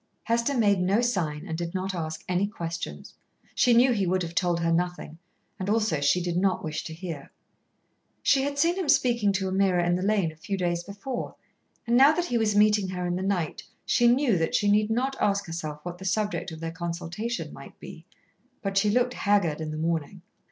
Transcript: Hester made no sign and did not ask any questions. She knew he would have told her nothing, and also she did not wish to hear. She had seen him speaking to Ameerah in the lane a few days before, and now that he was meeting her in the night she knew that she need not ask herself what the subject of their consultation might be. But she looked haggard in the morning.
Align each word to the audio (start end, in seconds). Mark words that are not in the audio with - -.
Hester 0.23 0.57
made 0.57 0.79
no 0.81 0.99
sign 1.01 1.47
and 1.47 1.55
did 1.55 1.75
not 1.75 1.93
ask 1.93 2.23
any 2.27 2.47
questions. 2.47 3.13
She 3.53 3.71
knew 3.71 3.91
he 3.91 4.07
would 4.07 4.23
have 4.23 4.33
told 4.33 4.59
her 4.61 4.71
nothing, 4.71 5.19
and 5.59 5.69
also 5.69 6.01
she 6.01 6.19
did 6.23 6.37
not 6.37 6.63
wish 6.63 6.83
to 6.85 6.93
hear. 6.95 7.29
She 8.23 8.41
had 8.41 8.57
seen 8.57 8.77
him 8.77 8.89
speaking 8.89 9.31
to 9.33 9.45
Ameerah 9.47 9.85
in 9.85 9.93
the 9.93 10.01
lane 10.01 10.31
a 10.31 10.35
few 10.35 10.57
days 10.57 10.83
before, 10.83 11.35
and 11.85 11.95
now 11.95 12.13
that 12.13 12.25
he 12.25 12.39
was 12.39 12.55
meeting 12.55 12.87
her 12.87 13.05
in 13.05 13.15
the 13.15 13.21
night 13.21 13.61
she 13.85 14.07
knew 14.07 14.39
that 14.39 14.55
she 14.55 14.71
need 14.71 14.89
not 14.89 15.15
ask 15.21 15.45
herself 15.45 15.85
what 15.85 15.99
the 15.99 16.05
subject 16.05 16.51
of 16.51 16.61
their 16.61 16.71
consultation 16.71 17.53
might 17.53 17.79
be. 17.79 18.07
But 18.63 18.77
she 18.79 18.89
looked 18.89 19.13
haggard 19.13 19.61
in 19.61 19.69
the 19.69 19.77
morning. 19.77 20.23